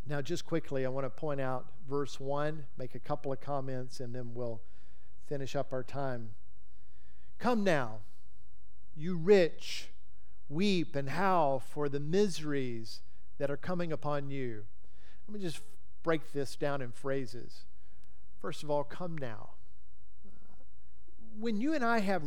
[0.07, 3.99] Now, just quickly, I want to point out verse 1, make a couple of comments,
[3.99, 4.61] and then we'll
[5.27, 6.31] finish up our time.
[7.37, 7.99] Come now,
[8.95, 9.89] you rich,
[10.49, 13.01] weep and howl for the miseries
[13.39, 14.65] that are coming upon you.
[15.27, 15.61] Let me just
[16.03, 17.65] break this down in phrases.
[18.39, 19.51] First of all, come now.
[21.39, 22.23] When you and I have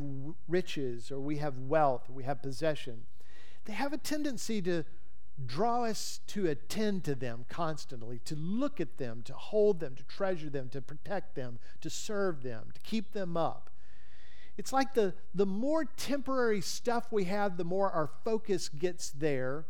[0.48, 3.05] riches or we have wealth or we have possession,
[3.66, 4.85] they have a tendency to
[5.44, 10.05] draw us to attend to them constantly, to look at them, to hold them, to
[10.05, 13.70] treasure them, to protect them, to serve them, to keep them up.
[14.57, 19.66] It's like the, the more temporary stuff we have, the more our focus gets there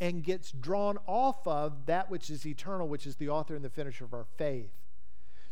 [0.00, 3.70] and gets drawn off of that which is eternal, which is the author and the
[3.70, 4.70] finisher of our faith.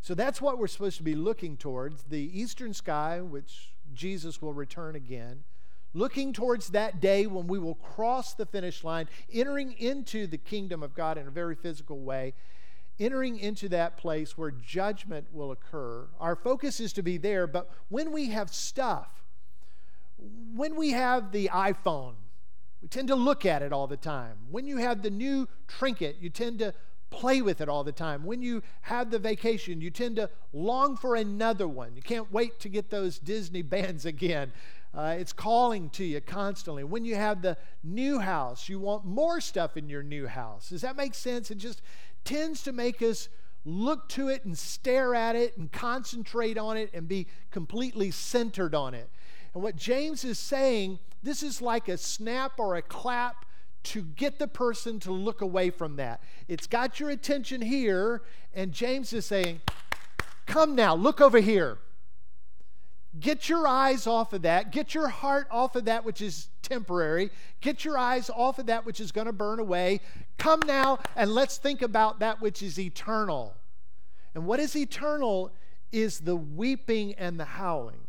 [0.01, 4.55] So that's what we're supposed to be looking towards the eastern sky, which Jesus will
[4.55, 5.43] return again,
[5.93, 10.83] looking towards that day when we will cross the finish line, entering into the kingdom
[10.83, 12.33] of God in a very physical way,
[12.99, 16.07] entering into that place where judgment will occur.
[16.21, 19.25] Our focus is to be there, but when we have stuff,
[20.55, 22.15] when we have the iPhone,
[22.83, 24.37] we tend to look at it all the time.
[24.51, 26.75] When you have the new trinket, you tend to
[27.11, 28.25] play with it all the time.
[28.25, 31.97] When you have the vacation, you tend to long for another one.
[31.97, 34.53] You can't wait to get those Disney bands again.
[34.95, 36.85] Uh, it's calling to you constantly.
[36.85, 40.71] When you have the new house, you want more stuff in your new house.
[40.71, 41.51] Does that make sense?
[41.51, 41.83] It just
[42.25, 43.29] tends to make us
[43.65, 48.75] look to it and stare at it and concentrate on it and be completely centered
[48.75, 49.11] on it.
[49.55, 53.45] And what James is saying, this is like a snap or a clap
[53.85, 56.23] to get the person to look away from that.
[56.47, 58.23] It's got your attention here,
[58.55, 59.61] and James is saying,
[60.47, 61.79] Come now, look over here.
[63.21, 64.71] Get your eyes off of that.
[64.73, 67.31] Get your heart off of that which is temporary.
[67.61, 70.01] Get your eyes off of that which is going to burn away.
[70.37, 73.55] Come now and let's think about that which is eternal.
[74.35, 75.53] And what is eternal
[75.91, 78.08] is the weeping and the howling.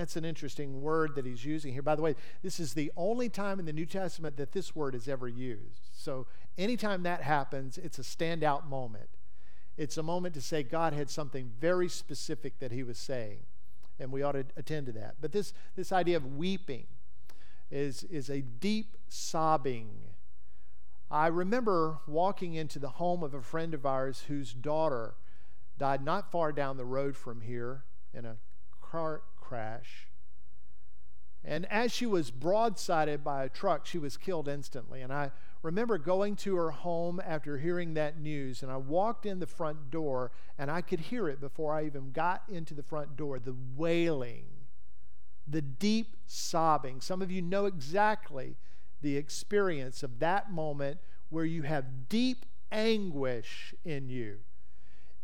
[0.00, 1.82] That's an interesting word that he's using here.
[1.82, 4.94] By the way, this is the only time in the New Testament that this word
[4.94, 5.90] is ever used.
[5.92, 9.10] So anytime that happens, it's a standout moment.
[9.76, 13.40] It's a moment to say God had something very specific that he was saying,
[13.98, 15.16] and we ought to attend to that.
[15.20, 16.86] But this, this idea of weeping
[17.70, 19.90] is, is a deep sobbing.
[21.10, 25.16] I remember walking into the home of a friend of ours whose daughter
[25.76, 27.84] died not far down the road from here
[28.14, 28.38] in a
[28.80, 30.06] car, crash.
[31.44, 35.00] And as she was broadsided by a truck, she was killed instantly.
[35.00, 39.40] And I remember going to her home after hearing that news, and I walked in
[39.40, 43.16] the front door, and I could hear it before I even got into the front
[43.16, 44.44] door the wailing,
[45.48, 47.00] the deep sobbing.
[47.00, 48.56] Some of you know exactly
[49.02, 54.38] the experience of that moment where you have deep anguish in you.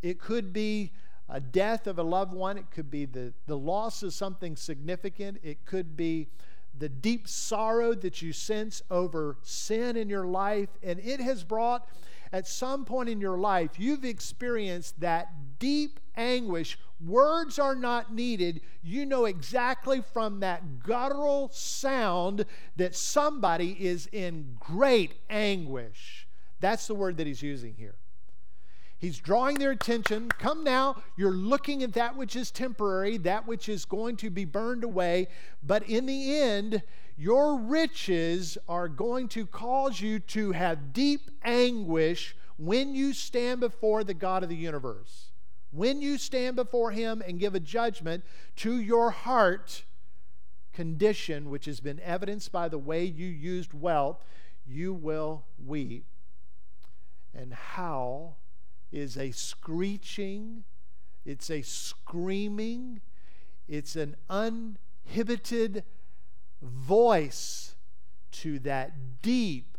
[0.03, 0.93] It could be
[1.29, 5.39] a death of a loved one, it could be the, the loss of something significant,
[5.43, 6.29] it could be
[6.79, 11.89] the deep sorrow that you sense over sin in your life, and it has brought,
[12.33, 16.79] at some point in your life, you've experienced that deep anguish.
[17.05, 18.61] Words are not needed.
[18.83, 22.45] You know exactly from that guttural sound
[22.77, 26.27] that somebody is in great anguish.
[26.61, 27.97] That's the word that he's using here.
[28.99, 30.31] He's drawing their attention.
[30.31, 34.47] Come now, you're looking at that which is temporary, that which is going to be
[34.47, 35.29] burned away.
[35.63, 36.83] But in the end,
[37.19, 44.03] your riches are going to cause you to have deep anguish when you stand before
[44.03, 45.31] the God of the universe.
[45.73, 48.25] When you stand before Him and give a judgment
[48.57, 49.85] to your heart
[50.73, 54.25] condition, which has been evidenced by the way you used wealth,
[54.67, 56.07] you will weep
[57.35, 58.39] and howl
[58.93, 60.65] is a screeching,
[61.25, 63.01] it's a screaming,
[63.69, 65.85] it's an uninhibited
[66.63, 67.75] voice
[68.33, 69.77] to that deep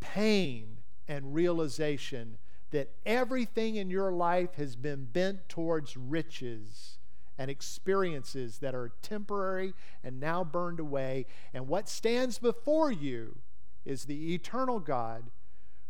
[0.00, 2.38] pain and realization
[2.70, 6.98] that everything in your life has been bent towards riches
[7.38, 11.26] and experiences that are temporary and now burned away.
[11.52, 13.38] And what stands before you
[13.84, 15.30] is the eternal God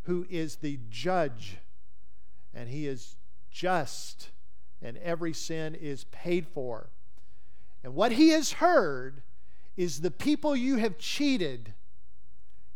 [0.04, 1.58] who is the judge
[2.54, 3.16] and he is
[3.50, 4.30] just,
[4.80, 6.90] and every sin is paid for.
[7.84, 9.22] And what he has heard
[9.76, 11.74] is the people you have cheated.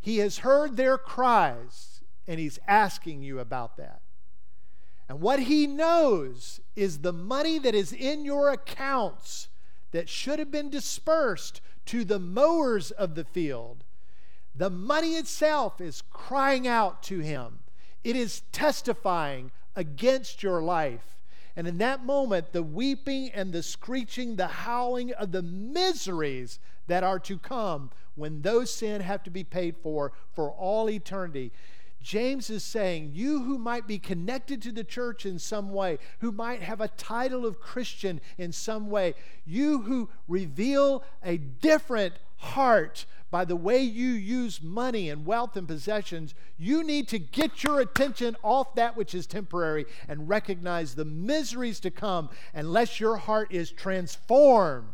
[0.01, 4.01] He has heard their cries, and he's asking you about that.
[5.09, 9.49] And what he knows is the money that is in your accounts
[9.93, 13.85] that should have been dispersed to the mowers of the field.
[14.55, 17.61] The money itself is crying out to him.
[18.03, 21.17] It is testifying against your life.
[21.55, 27.05] And in that moment, the weeping and the screeching, the howling of the miseries that
[27.05, 31.53] are to come when those sin have to be paid for for all eternity.
[32.03, 36.31] James is saying, You who might be connected to the church in some way, who
[36.31, 39.15] might have a title of Christian in some way,
[39.45, 43.07] you who reveal a different heart
[43.37, 47.81] by the way you use money and wealth and possessions, you need to get your
[47.81, 53.53] attention off that which is temporary and recognize the miseries to come unless your heart
[53.53, 54.89] is transformed.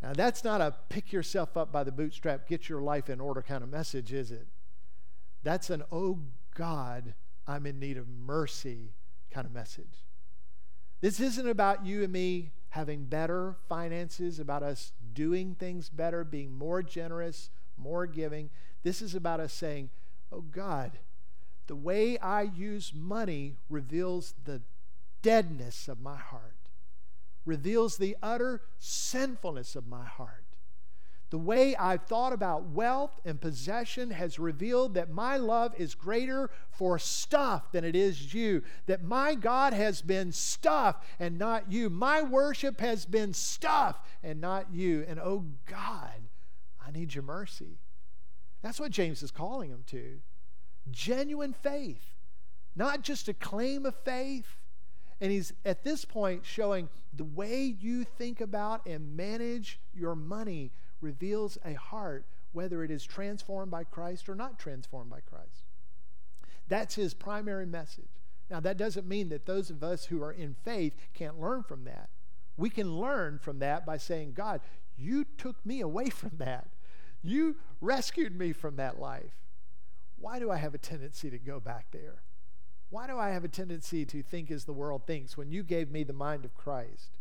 [0.00, 3.42] Now, that's not a pick yourself up by the bootstrap, get your life in order
[3.42, 4.46] kind of message, is it?
[5.42, 6.20] That's an, oh
[6.54, 8.92] God, I'm in need of mercy
[9.32, 10.06] kind of message.
[11.00, 16.56] This isn't about you and me having better finances, about us doing things better, being
[16.56, 18.50] more generous, more giving.
[18.82, 19.90] This is about us saying,
[20.32, 20.98] Oh God,
[21.66, 24.62] the way I use money reveals the
[25.22, 26.56] deadness of my heart,
[27.44, 30.39] reveals the utter sinfulness of my heart.
[31.30, 36.50] The way I've thought about wealth and possession has revealed that my love is greater
[36.72, 38.62] for stuff than it is you.
[38.86, 41.88] That my God has been stuff and not you.
[41.88, 45.04] My worship has been stuff and not you.
[45.06, 46.28] And oh God,
[46.84, 47.78] I need your mercy.
[48.60, 50.18] That's what James is calling him to.
[50.90, 52.16] Genuine faith,
[52.74, 54.56] not just a claim of faith.
[55.20, 60.72] And he's at this point showing the way you think about and manage your money
[61.00, 65.64] reveals a heart, whether it is transformed by Christ or not transformed by Christ.
[66.68, 68.04] That's his primary message.
[68.50, 71.84] Now, that doesn't mean that those of us who are in faith can't learn from
[71.84, 72.10] that.
[72.56, 74.60] We can learn from that by saying, God,
[74.96, 76.68] you took me away from that.
[77.22, 79.34] You rescued me from that life.
[80.18, 82.22] Why do I have a tendency to go back there?
[82.90, 85.90] Why do I have a tendency to think as the world thinks when you gave
[85.90, 87.18] me the mind of Christ?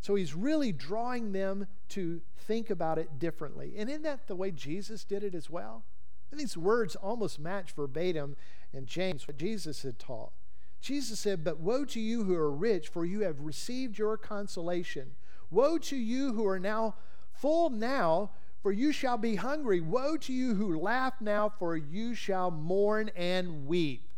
[0.00, 3.74] So he's really drawing them to think about it differently.
[3.76, 5.84] And isn't that the way Jesus did it as well?
[6.30, 8.36] And these words almost match verbatim
[8.72, 10.32] in James what Jesus had taught.
[10.80, 15.14] Jesus said, But woe to you who are rich, for you have received your consolation.
[15.50, 16.96] Woe to you who are now
[17.32, 18.30] full now,
[18.62, 19.80] for you shall be hungry.
[19.80, 24.08] Woe to you who laugh now, for you shall mourn and weep.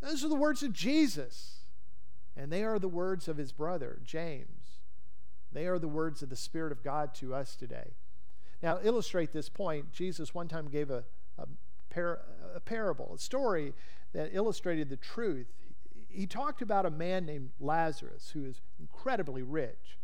[0.00, 1.53] Those are the words of Jesus.
[2.36, 4.80] And they are the words of his brother, James.
[5.52, 7.94] They are the words of the Spirit of God to us today.
[8.62, 11.04] Now, illustrate this point, Jesus one time gave a,
[11.38, 11.46] a,
[11.90, 12.22] par-
[12.54, 13.72] a parable, a story
[14.12, 15.46] that illustrated the truth.
[16.08, 19.98] He talked about a man named Lazarus who is incredibly rich.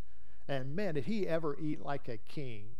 [0.46, 2.76] And man, did he ever eat like a king.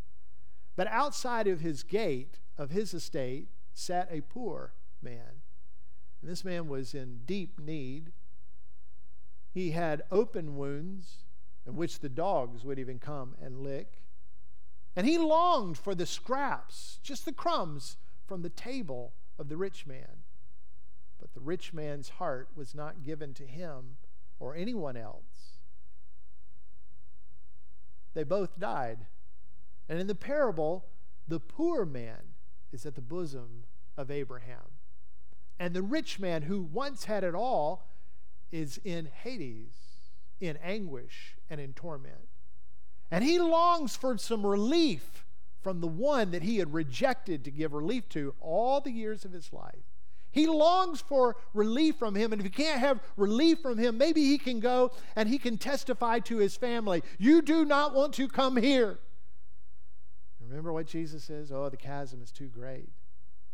[0.76, 5.42] But outside of his gate, of his estate, sat a poor man.
[6.20, 8.12] And this man was in deep need.
[9.52, 11.24] He had open wounds
[11.66, 14.02] in which the dogs would even come and lick.
[14.96, 17.96] And he longed for the scraps, just the crumbs,
[18.26, 20.24] from the table of the rich man.
[21.20, 23.96] But the rich man's heart was not given to him
[24.38, 25.58] or anyone else.
[28.14, 29.06] They both died.
[29.88, 30.86] And in the parable,
[31.28, 32.34] the poor man
[32.72, 33.64] is at the bosom
[33.96, 34.78] of Abraham.
[35.58, 37.89] And the rich man who once had it all
[38.52, 39.72] is in Hades,
[40.40, 42.28] in anguish and in torment.
[43.10, 45.24] And he longs for some relief
[45.62, 49.32] from the one that he had rejected to give relief to all the years of
[49.32, 49.84] his life.
[50.32, 52.32] He longs for relief from him.
[52.32, 55.58] And if he can't have relief from him, maybe he can go and he can
[55.58, 58.98] testify to his family You do not want to come here.
[60.40, 61.52] Remember what Jesus says?
[61.52, 62.88] Oh, the chasm is too great,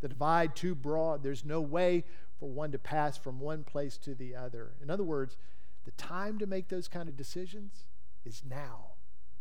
[0.00, 1.22] the divide too broad.
[1.22, 2.04] There's no way
[2.38, 4.72] for one to pass from one place to the other.
[4.82, 5.36] In other words,
[5.84, 7.84] the time to make those kind of decisions
[8.24, 8.92] is now,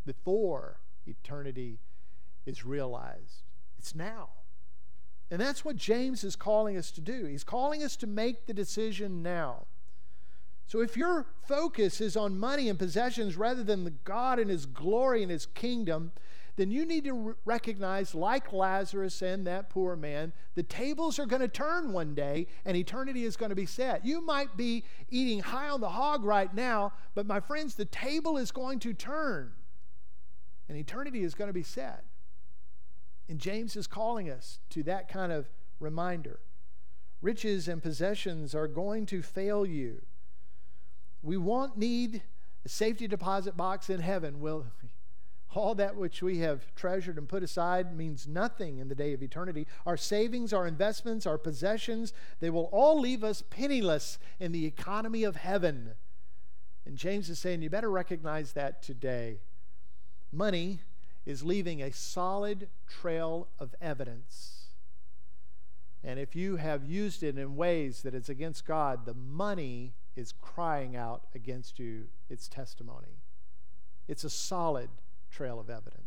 [0.06, 1.80] before eternity
[2.46, 3.44] is realized.
[3.78, 4.30] It's now.
[5.32, 7.26] And that's what James is calling us to do.
[7.26, 9.66] He's calling us to make the decision now.
[10.68, 14.66] So if your focus is on money and possessions rather than the God and his
[14.66, 16.12] glory and his kingdom,
[16.56, 21.42] then you need to recognize, like Lazarus and that poor man, the tables are going
[21.42, 24.06] to turn one day and eternity is going to be set.
[24.06, 28.38] You might be eating high on the hog right now, but my friends, the table
[28.38, 29.52] is going to turn
[30.70, 32.06] and eternity is going to be set.
[33.28, 35.50] And James is calling us to that kind of
[35.80, 36.40] reminder.
[37.22, 40.04] Riches and possessions are going to fail you.
[41.22, 42.22] We won't need
[42.64, 44.68] a safety deposit box in heaven, will
[45.58, 49.22] all that which we have treasured and put aside means nothing in the day of
[49.22, 49.68] eternity.
[49.86, 55.24] Our savings, our investments, our possessions, they will all leave us penniless in the economy
[55.24, 55.92] of heaven.
[56.86, 59.40] And James is saying you better recognize that today.
[60.32, 60.80] Money
[61.26, 64.68] is leaving a solid trail of evidence.
[66.04, 70.34] And if you have used it in ways that is against God, the money is
[70.40, 73.24] crying out against you its testimony.
[74.08, 74.90] It's a solid
[75.36, 76.02] trail of evidence.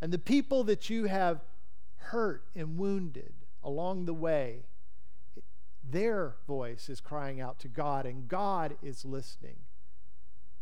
[0.00, 1.40] and the people that you have
[1.96, 3.32] hurt and wounded
[3.62, 4.64] along the way,
[5.82, 9.56] their voice is crying out to God, and God is listening.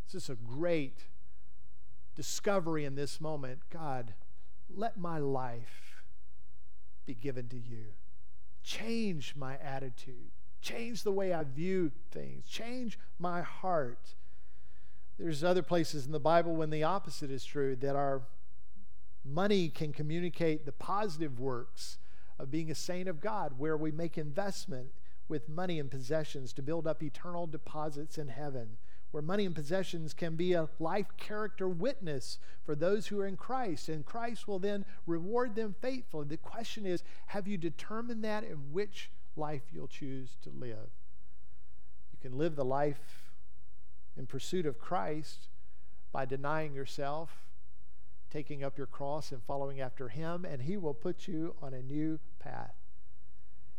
[0.06, 1.06] This is a great
[2.14, 3.60] discovery in this moment.
[3.70, 4.14] God,
[4.72, 6.04] let my life
[7.06, 7.86] be given to you.
[8.62, 14.14] Change my attitude, change the way I view things, change my heart.
[15.18, 18.22] There's other places in the Bible when the opposite is true that our
[19.24, 21.98] money can communicate the positive works
[22.38, 24.88] of being a saint of God, where we make investment
[25.28, 28.78] with money and possessions to build up eternal deposits in heaven,
[29.12, 33.36] where money and possessions can be a life character witness for those who are in
[33.36, 36.26] Christ, and Christ will then reward them faithfully.
[36.26, 40.90] The question is have you determined that in which life you'll choose to live?
[42.12, 43.21] You can live the life
[44.16, 45.48] in pursuit of Christ
[46.12, 47.48] by denying yourself,
[48.30, 51.82] taking up your cross, and following after Him, and He will put you on a
[51.82, 52.74] new path.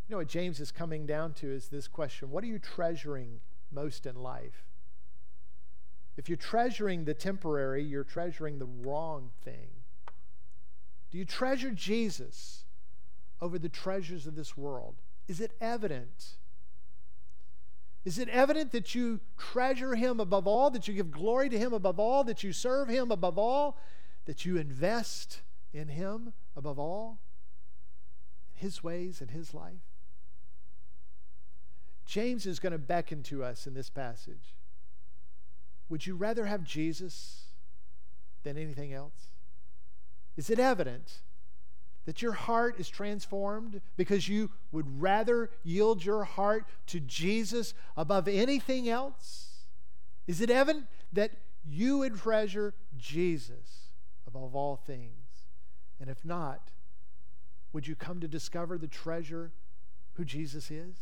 [0.07, 3.39] You know what James is coming down to is this question What are you treasuring
[3.71, 4.65] most in life?
[6.15, 9.69] If you're treasuring the temporary, you're treasuring the wrong thing.
[11.09, 12.65] Do you treasure Jesus
[13.41, 14.95] over the treasures of this world?
[15.27, 16.35] Is it evident?
[18.05, 21.71] Is it evident that you treasure him above all, that you give glory to him
[21.73, 23.77] above all, that you serve him above all,
[24.25, 25.41] that you invest
[25.73, 27.19] in him above all,
[28.53, 29.93] his ways and his life?
[32.05, 34.55] James is going to beckon to us in this passage.
[35.87, 37.45] Would you rather have Jesus
[38.43, 39.29] than anything else?
[40.35, 41.21] Is it evident
[42.05, 48.27] that your heart is transformed because you would rather yield your heart to Jesus above
[48.27, 49.65] anything else?
[50.27, 51.31] Is it evident that
[51.65, 53.89] you would treasure Jesus
[54.27, 55.47] above all things?
[55.99, 56.71] And if not,
[57.71, 59.51] would you come to discover the treasure
[60.13, 60.95] who Jesus is?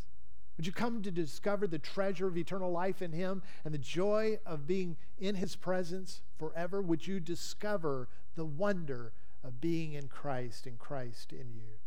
[0.57, 4.39] Would you come to discover the treasure of eternal life in Him and the joy
[4.45, 6.81] of being in His presence forever?
[6.81, 9.11] Would you discover the wonder
[9.43, 11.79] of being in Christ and Christ in you.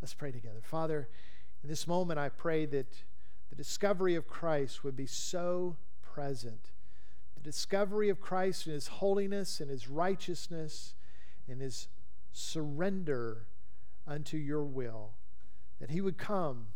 [0.00, 0.60] Let's pray together.
[0.62, 1.08] Father,
[1.62, 3.04] in this moment, I pray that
[3.50, 6.70] the discovery of Christ would be so present.
[7.34, 10.94] The discovery of Christ and His holiness and His righteousness
[11.48, 11.88] and His
[12.32, 13.46] surrender
[14.06, 15.10] unto your will.
[15.80, 16.68] That He would come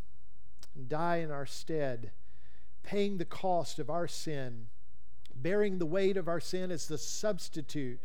[0.74, 2.10] and die in our stead,
[2.82, 4.66] paying the cost of our sin,
[5.34, 8.00] bearing the weight of our sin as the substitute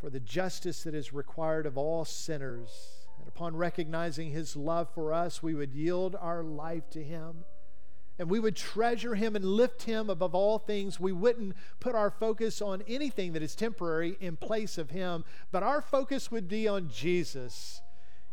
[0.00, 2.70] for the justice that is required of all sinners.
[3.18, 7.44] And upon recognizing his love for us, we would yield our life to him.
[8.18, 11.00] And we would treasure him and lift him above all things.
[11.00, 15.62] We wouldn't put our focus on anything that is temporary in place of him, but
[15.62, 17.80] our focus would be on Jesus.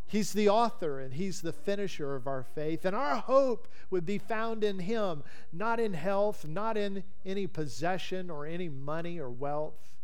[0.07, 2.86] He's the author and He's the finisher of our faith.
[2.86, 8.30] And our hope would be found in Him, not in health, not in any possession
[8.30, 9.96] or any money or wealth.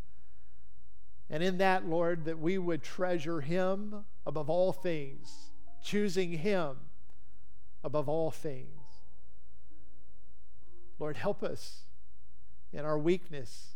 [1.34, 5.50] And in that, Lord, that we would treasure Him above all things,
[5.84, 6.76] choosing Him
[7.84, 8.68] above all things.
[11.00, 11.86] Lord, help us
[12.72, 13.70] in our weakness.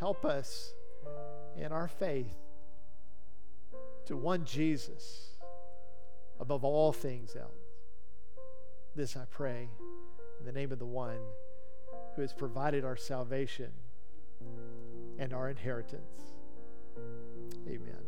[0.00, 0.72] Help us
[1.56, 2.34] in our faith
[4.06, 5.36] to one Jesus
[6.40, 7.52] above all things else.
[8.96, 9.68] This I pray
[10.40, 11.20] in the name of the one
[12.16, 13.70] who has provided our salvation
[15.18, 16.34] and our inheritance.
[17.68, 18.04] Amen.